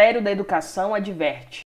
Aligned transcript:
Ministério 0.00 0.22
da 0.22 0.30
Educação 0.30 0.94
adverte. 0.94 1.60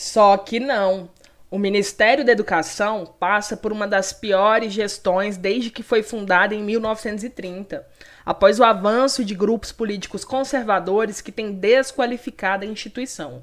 Só 0.00 0.34
que 0.38 0.58
não. 0.58 1.10
O 1.50 1.58
Ministério 1.58 2.24
da 2.24 2.32
Educação 2.32 3.14
passa 3.20 3.58
por 3.58 3.72
uma 3.72 3.86
das 3.86 4.14
piores 4.14 4.72
gestões 4.72 5.36
desde 5.36 5.70
que 5.70 5.82
foi 5.82 6.02
fundada 6.02 6.54
em 6.54 6.62
1930, 6.62 7.86
após 8.24 8.58
o 8.58 8.64
avanço 8.64 9.22
de 9.22 9.34
grupos 9.34 9.70
políticos 9.70 10.24
conservadores 10.24 11.20
que 11.20 11.30
têm 11.30 11.52
desqualificado 11.52 12.64
a 12.64 12.68
instituição. 12.68 13.42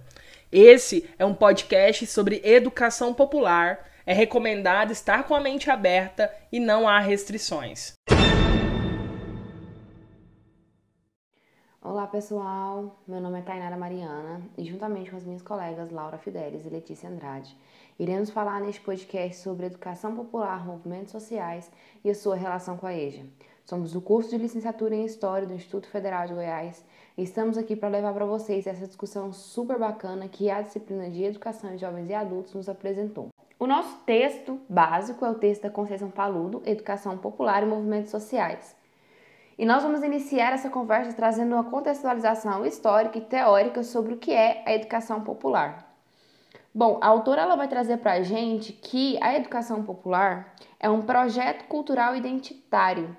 Esse 0.52 1.08
é 1.20 1.26
um 1.26 1.36
podcast 1.36 2.08
sobre 2.08 2.42
educação 2.44 3.14
popular. 3.14 3.92
É 4.08 4.14
recomendado 4.14 4.92
estar 4.92 5.26
com 5.26 5.36
a 5.36 5.40
mente 5.40 5.70
aberta 5.70 6.34
e 6.52 6.60
não 6.60 6.90
há 6.90 7.00
restrições. 7.00 7.94
Olá 11.84 12.06
pessoal, 12.06 12.96
meu 13.08 13.20
nome 13.20 13.40
é 13.40 13.42
Tainara 13.42 13.76
Mariana 13.76 14.40
e 14.56 14.64
juntamente 14.64 15.10
com 15.10 15.18
as 15.18 15.26
minhas 15.26 15.42
colegas 15.42 15.90
Laura 15.90 16.20
Fidelis 16.20 16.64
e 16.64 16.70
Letícia 16.70 17.10
Andrade, 17.10 17.58
iremos 17.98 18.30
falar 18.30 18.62
neste 18.62 18.82
podcast 18.82 19.42
sobre 19.42 19.66
educação 19.66 20.16
popular, 20.16 20.64
movimentos 20.64 21.12
sociais 21.12 21.72
e 22.04 22.10
a 22.12 22.14
sua 22.14 22.36
relação 22.36 22.78
com 22.78 22.86
a 22.86 22.94
EJA. 22.94 23.26
Somos 23.66 23.94
do 23.94 24.00
curso 24.00 24.30
de 24.30 24.38
licenciatura 24.38 24.94
em 24.94 25.06
História 25.06 25.48
do 25.48 25.56
Instituto 25.56 25.88
Federal 25.88 26.28
de 26.28 26.36
Goiás 26.36 26.86
e 27.18 27.24
estamos 27.24 27.58
aqui 27.58 27.76
para 27.76 27.90
levar 27.90 28.14
para 28.14 28.26
vocês 28.26 28.68
essa 28.68 28.86
discussão 28.86 29.34
super 29.34 29.80
bacana 29.80 30.28
que 30.28 30.52
a 30.52 30.62
disciplina 30.62 31.10
de 31.10 31.24
Educação 31.24 31.72
de 31.72 31.80
Jovens 31.80 32.12
e 32.12 32.14
Adultos 32.14 32.54
nos 32.54 32.70
apresentou. 32.70 33.30
O 33.58 33.66
nosso 33.66 33.98
texto 34.06 34.60
básico 34.70 35.26
é 35.26 35.32
o 35.32 35.36
texto 35.36 35.64
da 35.64 35.72
Conceição 35.72 36.12
Paludo, 36.12 36.62
Educação 36.64 37.18
Popular 37.18 37.64
e 37.64 37.66
Movimentos 37.66 38.12
Sociais. 38.12 38.80
E 39.62 39.66
nós 39.66 39.84
vamos 39.84 40.02
iniciar 40.02 40.54
essa 40.54 40.72
conversa 40.72 41.14
trazendo 41.14 41.54
uma 41.54 41.64
contextualização 41.64 42.66
histórica 42.66 43.20
e 43.20 43.22
teórica 43.22 43.84
sobre 43.84 44.16
o 44.16 44.18
que 44.18 44.32
é 44.32 44.64
a 44.66 44.74
educação 44.74 45.22
popular. 45.22 45.88
Bom, 46.74 46.98
a 47.00 47.06
autora 47.06 47.44
ela 47.44 47.56
vai 47.56 47.68
trazer 47.68 47.98
para 47.98 48.14
a 48.14 48.24
gente 48.24 48.74
que 48.74 49.20
a 49.22 49.36
educação 49.36 49.84
popular 49.84 50.56
é 50.80 50.90
um 50.90 51.04
projeto 51.04 51.66
cultural 51.66 52.16
identitário, 52.16 53.16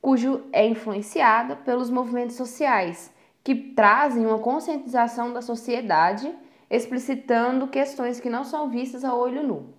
cujo 0.00 0.44
é 0.52 0.64
influenciada 0.64 1.56
pelos 1.56 1.90
movimentos 1.90 2.36
sociais, 2.36 3.12
que 3.42 3.56
trazem 3.56 4.24
uma 4.24 4.38
conscientização 4.38 5.32
da 5.32 5.42
sociedade, 5.42 6.32
explicitando 6.70 7.66
questões 7.66 8.20
que 8.20 8.30
não 8.30 8.44
são 8.44 8.70
vistas 8.70 9.04
a 9.04 9.12
olho 9.12 9.42
nu. 9.42 9.73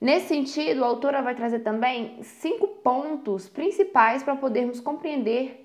Nesse 0.00 0.28
sentido, 0.28 0.84
a 0.84 0.88
autora 0.88 1.22
vai 1.22 1.34
trazer 1.34 1.60
também 1.60 2.22
cinco 2.22 2.68
pontos 2.68 3.48
principais 3.48 4.22
para 4.22 4.36
podermos 4.36 4.80
compreender 4.80 5.64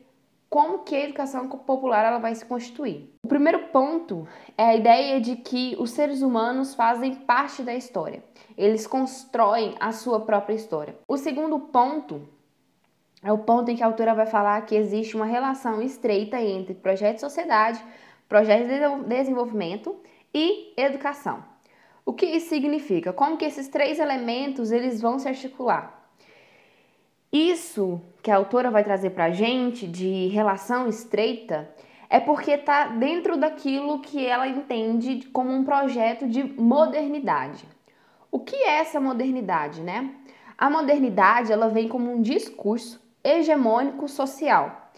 como 0.49 0.80
que 0.80 0.95
a 0.95 1.03
educação 1.03 1.47
popular 1.47 2.03
ela 2.03 2.17
vai 2.17 2.33
se 2.33 2.44
constituir. 2.44 3.13
O 3.23 3.27
primeiro 3.27 3.67
ponto 3.67 4.27
é 4.58 4.63
a 4.63 4.75
ideia 4.75 5.21
de 5.21 5.36
que 5.36 5.75
os 5.80 5.91
seres 5.91 6.21
humanos 6.21 6.73
fazem 6.73 7.13
parte 7.13 7.61
da 7.61 7.75
história. 7.75 8.23
Eles 8.58 8.88
constroem 8.88 9.75
a 9.80 9.91
sua 9.91 10.21
própria 10.21 10.55
história. 10.55 10.97
O 11.08 11.17
segundo 11.17 11.59
ponto 11.59 12.27
é 13.21 13.31
o 13.31 13.38
ponto 13.38 13.69
em 13.69 13.75
que 13.75 13.83
a 13.83 13.86
autora 13.86 14.16
vai 14.16 14.25
falar 14.25 14.66
que 14.66 14.75
existe 14.75 15.16
uma 15.16 15.25
relação 15.25 15.81
estreita 15.81 16.41
entre 16.41 16.73
projeto 16.73 17.16
de 17.16 17.21
sociedade, 17.21 17.83
projeto 18.27 18.67
de 18.67 19.08
desenvolvimento 19.08 19.95
e 20.33 20.73
educação. 20.77 21.48
O 22.09 22.13
que 22.13 22.25
isso 22.25 22.49
significa? 22.49 23.13
Como 23.13 23.38
que 23.38 23.45
esses 23.45 23.67
três 23.67 23.99
elementos 23.99 24.71
eles 24.71 24.99
vão 24.99 25.20
se 25.20 25.27
articular? 25.27 26.09
Isso 27.31 28.02
que 28.23 28.31
a 28.31 28.36
autora 28.36 28.71
vai 28.71 28.83
trazer 28.83 29.11
para 29.11 29.25
a 29.25 29.30
gente 29.30 29.86
de 29.86 30.27
relação 30.30 30.87
estreita 30.87 31.70
é 32.09 32.20
porque 32.20 32.49
está 32.49 32.87
dentro 32.87 33.37
daquilo 33.37 33.99
que 33.99 34.25
ela 34.25 34.47
entende 34.47 35.27
como 35.31 35.52
um 35.52 35.64
projeto 35.64 36.27
de 36.27 36.43
modernidade. 36.43 37.64
O 38.31 38.39
que 38.39 38.55
é 38.55 38.80
essa 38.80 38.99
modernidade, 38.99 39.81
né? 39.81 40.11
A 40.58 40.67
modernidade 40.67 41.53
ela 41.53 41.70
vem 41.70 41.87
como 41.87 42.11
um 42.11 42.23
discurso 42.23 42.99
hegemônico 43.23 44.08
social 44.08 44.89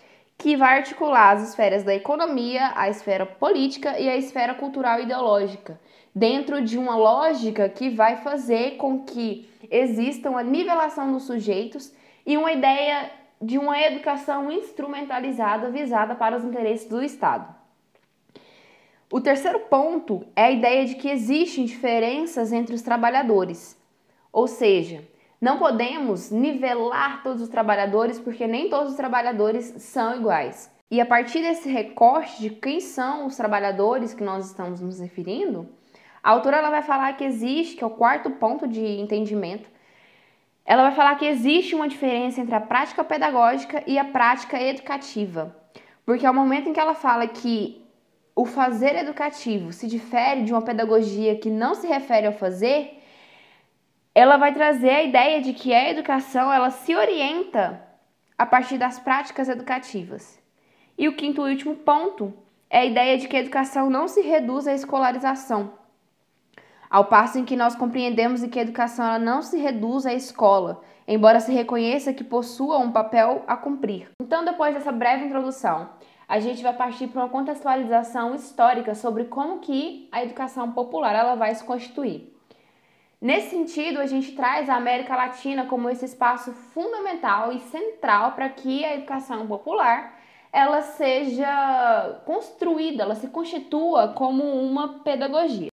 que 0.41 0.55
vai 0.55 0.79
articular 0.79 1.35
as 1.35 1.49
esferas 1.49 1.83
da 1.83 1.93
economia, 1.93 2.71
a 2.75 2.89
esfera 2.89 3.27
política 3.27 3.99
e 3.99 4.09
a 4.09 4.17
esfera 4.17 4.55
cultural 4.55 4.99
e 4.99 5.03
ideológica 5.03 5.79
dentro 6.15 6.63
de 6.63 6.79
uma 6.79 6.95
lógica 6.97 7.69
que 7.69 7.91
vai 7.91 8.17
fazer 8.17 8.71
com 8.77 9.03
que 9.03 9.47
exista 9.69 10.31
uma 10.31 10.41
nivelação 10.41 11.11
dos 11.11 11.23
sujeitos 11.23 11.93
e 12.25 12.37
uma 12.37 12.51
ideia 12.51 13.11
de 13.39 13.59
uma 13.59 13.79
educação 13.79 14.51
instrumentalizada 14.51 15.69
visada 15.69 16.15
para 16.15 16.35
os 16.35 16.43
interesses 16.43 16.89
do 16.89 17.03
Estado. 17.03 17.55
O 19.11 19.21
terceiro 19.21 19.59
ponto 19.59 20.25
é 20.35 20.45
a 20.45 20.51
ideia 20.51 20.85
de 20.85 20.95
que 20.95 21.09
existem 21.09 21.65
diferenças 21.65 22.51
entre 22.51 22.73
os 22.73 22.81
trabalhadores, 22.81 23.79
ou 24.33 24.47
seja, 24.47 25.03
não 25.41 25.57
podemos 25.57 26.29
nivelar 26.29 27.23
todos 27.23 27.41
os 27.41 27.49
trabalhadores 27.49 28.19
porque 28.19 28.45
nem 28.45 28.69
todos 28.69 28.91
os 28.91 28.95
trabalhadores 28.95 29.73
são 29.79 30.15
iguais. 30.15 30.71
E 30.89 31.01
a 31.01 31.05
partir 31.05 31.41
desse 31.41 31.67
recorte 31.67 32.39
de 32.39 32.51
quem 32.51 32.79
são 32.79 33.25
os 33.25 33.35
trabalhadores 33.35 34.13
que 34.13 34.23
nós 34.23 34.45
estamos 34.45 34.79
nos 34.79 34.99
referindo, 34.99 35.67
a 36.21 36.29
autora 36.29 36.57
ela 36.57 36.69
vai 36.69 36.83
falar 36.83 37.17
que 37.17 37.23
existe, 37.23 37.75
que 37.75 37.83
é 37.83 37.87
o 37.87 37.89
quarto 37.89 38.29
ponto 38.29 38.67
de 38.67 38.85
entendimento, 38.85 39.67
ela 40.63 40.83
vai 40.83 40.91
falar 40.91 41.15
que 41.15 41.25
existe 41.25 41.73
uma 41.73 41.87
diferença 41.87 42.39
entre 42.39 42.53
a 42.53 42.61
prática 42.61 43.03
pedagógica 43.03 43.83
e 43.87 43.97
a 43.97 44.05
prática 44.05 44.61
educativa. 44.61 45.55
Porque 46.05 46.25
ao 46.25 46.33
momento 46.33 46.69
em 46.69 46.73
que 46.73 46.79
ela 46.79 46.93
fala 46.93 47.25
que 47.25 47.83
o 48.35 48.45
fazer 48.45 48.95
educativo 48.95 49.73
se 49.73 49.87
difere 49.87 50.43
de 50.43 50.53
uma 50.53 50.61
pedagogia 50.61 51.35
que 51.35 51.49
não 51.49 51.73
se 51.73 51.87
refere 51.87 52.27
ao 52.27 52.33
fazer, 52.33 53.00
ela 54.13 54.37
vai 54.37 54.53
trazer 54.53 54.89
a 54.89 55.03
ideia 55.03 55.41
de 55.41 55.53
que 55.53 55.73
a 55.73 55.89
educação 55.89 56.51
ela 56.51 56.69
se 56.69 56.93
orienta 56.93 57.81
a 58.37 58.45
partir 58.45 58.77
das 58.77 58.99
práticas 58.99 59.47
educativas. 59.47 60.39
E 60.97 61.07
o 61.07 61.15
quinto 61.15 61.47
e 61.47 61.51
último 61.51 61.75
ponto 61.77 62.33
é 62.69 62.79
a 62.79 62.85
ideia 62.85 63.17
de 63.17 63.27
que 63.27 63.37
a 63.37 63.39
educação 63.39 63.89
não 63.89 64.07
se 64.07 64.21
reduz 64.21 64.67
à 64.67 64.73
escolarização, 64.73 65.73
ao 66.89 67.05
passo 67.05 67.39
em 67.39 67.45
que 67.45 67.55
nós 67.55 67.75
compreendemos 67.75 68.43
que 68.43 68.59
a 68.59 68.63
educação 68.63 69.05
ela 69.05 69.19
não 69.19 69.41
se 69.41 69.57
reduz 69.57 70.05
à 70.05 70.13
escola, 70.13 70.81
embora 71.07 71.39
se 71.39 71.51
reconheça 71.51 72.13
que 72.13 72.23
possua 72.23 72.77
um 72.79 72.91
papel 72.91 73.43
a 73.47 73.55
cumprir. 73.55 74.09
Então, 74.21 74.43
depois 74.43 74.73
dessa 74.73 74.91
breve 74.91 75.25
introdução, 75.25 75.89
a 76.27 76.39
gente 76.39 76.61
vai 76.61 76.73
partir 76.73 77.07
para 77.07 77.23
uma 77.23 77.29
contextualização 77.29 78.35
histórica 78.35 78.93
sobre 78.93 79.25
como 79.25 79.59
que 79.59 80.09
a 80.11 80.23
educação 80.23 80.71
popular 80.71 81.15
ela 81.15 81.35
vai 81.35 81.55
se 81.55 81.63
constituir. 81.63 82.31
Nesse 83.21 83.51
sentido, 83.51 83.99
a 83.99 84.07
gente 84.07 84.31
traz 84.31 84.67
a 84.67 84.75
América 84.75 85.15
Latina 85.15 85.67
como 85.67 85.87
esse 85.87 86.05
espaço 86.05 86.51
fundamental 86.73 87.53
e 87.53 87.59
central 87.59 88.31
para 88.31 88.49
que 88.49 88.83
a 88.83 88.95
educação 88.95 89.45
popular 89.45 90.19
ela 90.51 90.81
seja 90.81 92.19
construída, 92.25 93.03
ela 93.03 93.13
se 93.13 93.27
constitua 93.27 94.07
como 94.09 94.43
uma 94.43 94.99
pedagogia. 95.01 95.69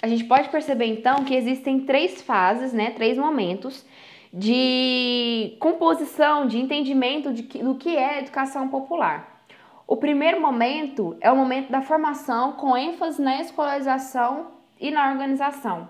A 0.00 0.06
gente 0.06 0.24
pode 0.24 0.48
perceber 0.48 0.86
então 0.86 1.24
que 1.24 1.34
existem 1.34 1.80
três 1.80 2.22
fases, 2.22 2.72
né, 2.72 2.92
três 2.92 3.18
momentos 3.18 3.84
de 4.32 5.56
composição, 5.58 6.46
de 6.46 6.56
entendimento 6.56 7.34
de 7.34 7.42
que, 7.42 7.58
do 7.58 7.74
que 7.74 7.96
é 7.96 8.20
educação 8.20 8.68
popular. 8.68 9.44
O 9.88 9.96
primeiro 9.96 10.40
momento 10.40 11.16
é 11.20 11.32
o 11.32 11.36
momento 11.36 11.68
da 11.68 11.82
formação 11.82 12.52
com 12.52 12.76
ênfase 12.76 13.20
na 13.20 13.40
escolarização 13.40 14.52
e 14.78 14.90
na 14.92 15.10
organização, 15.10 15.88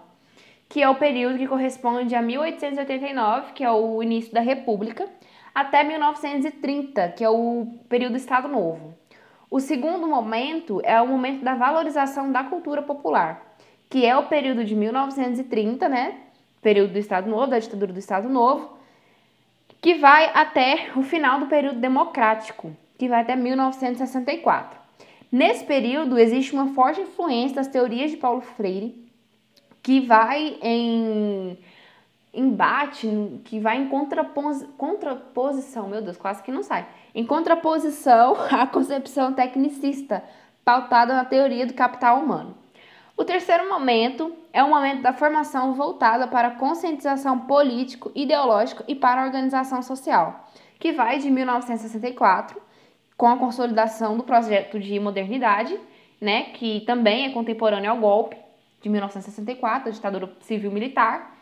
que 0.70 0.81
é 0.81 0.88
o 0.88 0.94
período 0.94 1.37
que 1.37 1.49
corresponde 1.49 2.14
a 2.14 2.22
1889, 2.22 3.55
que 3.55 3.64
é 3.64 3.70
o 3.72 4.00
início 4.00 4.32
da 4.32 4.40
República, 4.40 5.05
até 5.52 5.82
1930, 5.82 7.08
que 7.08 7.25
é 7.25 7.28
o 7.28 7.67
período 7.88 8.12
do 8.12 8.19
Estado 8.19 8.46
Novo. 8.46 8.94
O 9.50 9.58
segundo 9.58 10.06
momento 10.06 10.81
é 10.84 11.02
o 11.02 11.08
momento 11.08 11.43
da 11.43 11.56
valorização 11.56 12.31
da 12.31 12.44
cultura 12.44 12.82
popular, 12.82 13.56
que 13.90 14.06
é 14.06 14.17
o 14.17 14.26
período 14.26 14.64
de 14.64 14.76
1930, 14.76 15.88
né? 15.88 16.14
Período 16.62 16.93
do 16.93 16.99
Estado 17.00 17.28
Novo, 17.28 17.49
da 17.49 17.58
ditadura 17.58 17.93
do 17.93 17.99
Estado 17.99 18.28
Novo, 18.28 18.78
que 19.82 19.94
vai 19.94 20.31
até 20.32 20.90
o 20.94 21.02
final 21.02 21.40
do 21.40 21.46
período 21.46 21.81
democrático, 21.81 22.70
que 22.96 23.08
vai 23.08 23.22
até 23.22 23.34
1964. 23.34 24.78
Nesse 25.32 25.64
período 25.64 26.17
existe 26.17 26.52
uma 26.52 26.69
forte 26.75 27.00
influência 27.00 27.56
das 27.56 27.67
teorias 27.67 28.12
de 28.12 28.19
Paulo 28.19 28.40
Freire, 28.40 29.09
que 29.82 30.00
vai 30.00 30.59
em 30.62 31.59
embate, 32.32 33.09
que 33.44 33.59
vai 33.59 33.77
em 33.79 33.88
contrapos, 33.88 34.65
contraposição, 34.77 35.88
meu 35.88 36.00
Deus, 36.00 36.17
quase 36.17 36.43
que 36.43 36.53
não 36.53 36.62
sai, 36.62 36.87
em 37.15 37.27
contraposição 37.27 38.37
à 38.50 38.67
concepção 38.67 39.32
tecnicista 39.32 40.23
pautada 40.65 41.15
na 41.15 41.25
teoria 41.25 41.67
do 41.67 41.75
capital 41.75 42.21
humano. 42.21 42.56
O 43.17 43.25
terceiro 43.25 43.69
momento 43.69 44.35
é 44.53 44.62
o 44.62 44.71
momento 44.71 45.03
da 45.03 45.12
formação 45.12 45.75
voltada 45.75 46.27
para 46.27 46.49
a 46.49 46.53
conscientização 46.53 47.41
político, 47.41 48.11
ideológico 48.15 48.85
e 48.88 48.94
para 48.94 49.23
a 49.23 49.27
organização 49.27 49.82
social, 49.82 50.49
que 50.79 50.93
vai 50.93 51.19
de 51.19 51.31
1964, 51.31 52.61
com 53.17 53.27
a 53.27 53.37
consolidação 53.37 54.17
do 54.17 54.23
projeto 54.23 54.79
de 54.79 54.99
modernidade, 54.99 55.79
né, 56.19 56.44
que 56.55 56.81
também 56.81 57.27
é 57.27 57.31
contemporâneo 57.31 57.91
ao 57.91 57.99
golpe 57.99 58.37
de 58.81 58.88
1964, 58.88 59.88
a 59.88 59.93
ditadura 59.93 60.32
civil-militar, 60.41 61.37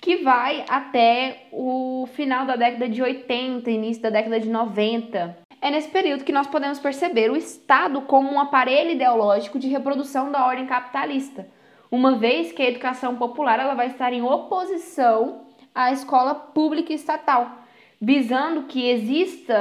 que 0.00 0.16
vai 0.16 0.64
até 0.68 1.46
o 1.52 2.08
final 2.14 2.44
da 2.44 2.56
década 2.56 2.88
de 2.88 3.00
80, 3.00 3.70
início 3.70 4.02
da 4.02 4.10
década 4.10 4.40
de 4.40 4.48
90. 4.48 5.38
É 5.60 5.70
nesse 5.70 5.88
período 5.88 6.24
que 6.24 6.32
nós 6.32 6.48
podemos 6.48 6.80
perceber 6.80 7.30
o 7.30 7.36
Estado 7.36 8.00
como 8.02 8.28
um 8.28 8.40
aparelho 8.40 8.90
ideológico 8.90 9.60
de 9.60 9.68
reprodução 9.68 10.32
da 10.32 10.44
ordem 10.44 10.66
capitalista, 10.66 11.46
uma 11.88 12.16
vez 12.16 12.50
que 12.50 12.62
a 12.62 12.68
educação 12.68 13.14
popular 13.14 13.60
ela 13.60 13.74
vai 13.74 13.86
estar 13.86 14.12
em 14.12 14.22
oposição 14.22 15.42
à 15.72 15.92
escola 15.92 16.34
pública 16.34 16.92
estatal, 16.92 17.58
visando 18.00 18.64
que 18.64 18.88
exista 18.88 19.54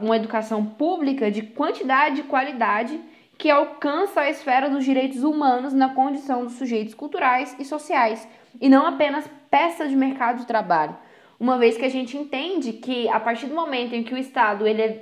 uh, 0.00 0.04
uma 0.04 0.16
educação 0.16 0.66
pública 0.66 1.30
de 1.30 1.40
quantidade 1.40 2.20
e 2.20 2.24
qualidade 2.24 3.00
que 3.42 3.50
alcança 3.50 4.20
a 4.20 4.30
esfera 4.30 4.70
dos 4.70 4.84
direitos 4.84 5.24
humanos 5.24 5.74
na 5.74 5.88
condição 5.88 6.44
dos 6.44 6.52
sujeitos 6.52 6.94
culturais 6.94 7.56
e 7.58 7.64
sociais, 7.64 8.28
e 8.60 8.68
não 8.68 8.86
apenas 8.86 9.28
peça 9.50 9.88
de 9.88 9.96
mercado 9.96 10.38
de 10.38 10.46
trabalho. 10.46 10.96
Uma 11.40 11.58
vez 11.58 11.76
que 11.76 11.84
a 11.84 11.88
gente 11.88 12.16
entende 12.16 12.74
que 12.74 13.08
a 13.08 13.18
partir 13.18 13.46
do 13.46 13.54
momento 13.56 13.96
em 13.96 14.04
que 14.04 14.14
o 14.14 14.16
Estado 14.16 14.64
ele 14.64 15.00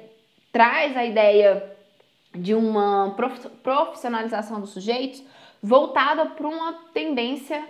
traz 0.50 0.96
a 0.96 1.04
ideia 1.04 1.76
de 2.34 2.54
uma 2.54 3.14
profissionalização 3.62 4.58
dos 4.58 4.70
sujeitos 4.70 5.22
voltada 5.62 6.24
para 6.24 6.48
uma 6.48 6.72
tendência 6.94 7.62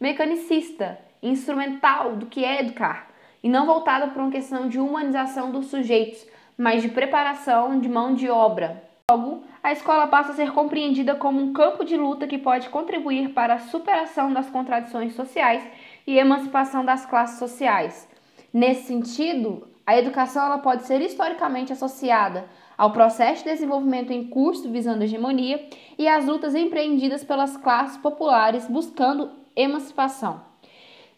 mecanicista, 0.00 0.98
instrumental 1.22 2.16
do 2.16 2.26
que 2.26 2.44
é 2.44 2.62
educar, 2.62 3.10
e 3.44 3.48
não 3.48 3.64
voltada 3.64 4.08
para 4.08 4.20
uma 4.20 4.32
questão 4.32 4.68
de 4.68 4.80
humanização 4.80 5.52
dos 5.52 5.66
sujeitos, 5.66 6.26
mas 6.58 6.82
de 6.82 6.88
preparação 6.88 7.78
de 7.78 7.88
mão 7.88 8.12
de 8.12 8.28
obra. 8.28 8.82
Logo, 9.08 9.44
a 9.66 9.72
escola 9.72 10.06
passa 10.06 10.30
a 10.30 10.34
ser 10.36 10.52
compreendida 10.52 11.16
como 11.16 11.42
um 11.42 11.52
campo 11.52 11.84
de 11.84 11.96
luta 11.96 12.24
que 12.28 12.38
pode 12.38 12.68
contribuir 12.68 13.30
para 13.30 13.54
a 13.54 13.58
superação 13.58 14.32
das 14.32 14.48
contradições 14.48 15.12
sociais 15.16 15.60
e 16.06 16.16
emancipação 16.16 16.84
das 16.84 17.04
classes 17.04 17.40
sociais. 17.40 18.08
Nesse 18.52 18.84
sentido, 18.84 19.66
a 19.84 19.98
educação 19.98 20.46
ela 20.46 20.58
pode 20.58 20.84
ser 20.84 21.00
historicamente 21.00 21.72
associada 21.72 22.44
ao 22.78 22.92
processo 22.92 23.42
de 23.42 23.50
desenvolvimento 23.50 24.12
em 24.12 24.28
curso 24.28 24.70
visando 24.70 25.02
a 25.02 25.04
hegemonia 25.04 25.68
e 25.98 26.06
às 26.06 26.24
lutas 26.24 26.54
empreendidas 26.54 27.24
pelas 27.24 27.56
classes 27.56 27.96
populares 27.96 28.68
buscando 28.68 29.32
emancipação. 29.56 30.42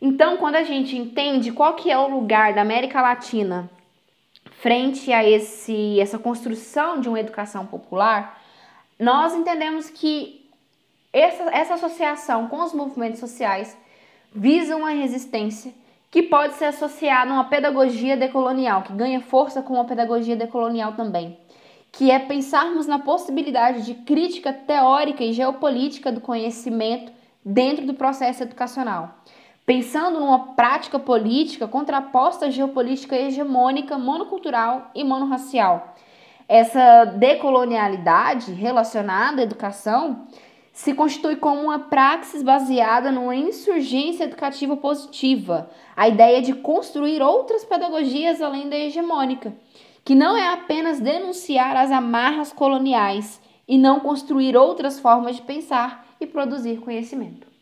Então, 0.01 0.39
quando 0.39 0.55
a 0.55 0.65
gente 0.65 0.97
entende 0.97 1.53
qual 1.53 1.75
que 1.75 1.91
é 1.91 1.99
o 1.99 2.09
lugar 2.09 2.55
da 2.55 2.63
América 2.63 3.03
Latina 3.03 3.69
frente 4.53 5.13
a 5.13 5.23
esse, 5.23 6.01
essa 6.01 6.19
construção 6.19 6.99
de 6.99 7.11
uma 7.11 7.21
educação 7.21 7.67
popular, 7.67 8.38
nós 8.99 9.35
entendemos 9.35 9.89
que 9.91 10.49
essa, 11.13 11.45
essa 11.45 11.75
associação 11.75 12.49
com 12.49 12.63
os 12.63 12.73
movimentos 12.73 13.21
sociais 13.21 13.77
visa 14.33 14.77
uma 14.77 14.91
resistência 14.91 15.73
que 16.11 16.23
pode 16.23 16.55
ser 16.55 16.67
associada 16.67 17.31
a 17.31 17.35
uma 17.35 17.45
pedagogia 17.45 18.17
decolonial, 18.17 18.83
que 18.83 18.93
ganha 18.93 19.21
força 19.21 19.63
com 19.63 19.79
a 19.81 19.85
pedagogia 19.85 20.37
decolonial 20.37 20.95
também, 20.95 21.39
que 21.93 22.11
é 22.11 22.19
pensarmos 22.19 22.87
na 22.87 22.99
possibilidade 22.99 23.85
de 23.85 23.95
crítica 23.95 24.53
teórica 24.53 25.23
e 25.23 25.33
geopolítica 25.33 26.11
do 26.11 26.21
conhecimento 26.21 27.13
dentro 27.45 27.87
do 27.87 27.95
processo 27.95 28.43
educacional 28.43 29.19
pensando 29.69 30.19
numa 30.19 30.55
prática 30.55 30.99
política 30.99 31.69
contraposta 31.69 32.47
à 32.47 32.51
geopolítica 32.51 33.15
hegemônica, 33.15 33.99
monocultural 33.99 34.91
e 34.95 35.05
monorracial. 35.05 35.95
Essa 36.49 37.05
decolonialidade 37.05 38.53
relacionada 38.53 39.43
à 39.43 39.45
educação 39.45 40.27
se 40.73 40.95
constitui 40.95 41.37
como 41.37 41.61
uma 41.61 41.79
praxis 41.79 42.43
baseada 42.43 43.13
numa 43.13 43.37
insurgência 43.37 44.25
educativa 44.25 44.77
positiva, 44.77 45.69
a 45.95 46.09
ideia 46.09 46.41
de 46.41 46.55
construir 46.55 47.21
outras 47.21 47.65
pedagogias 47.65 48.41
além 48.41 48.69
da 48.69 48.79
hegemônica, 48.79 49.53
que 50.05 50.15
não 50.15 50.37
é 50.37 50.53
apenas 50.53 51.01
denunciar 51.01 51.77
as 51.77 51.91
amarras 51.91 52.53
coloniais 52.53 53.43
e 53.67 53.77
não 53.77 54.01
construir 54.01 54.57
outras 54.57 54.99
formas 54.99 55.37
de 55.37 55.43
pensar 55.43 56.07
e 56.21 56.27
produzir 56.27 56.79
conhecimento. 56.79 57.48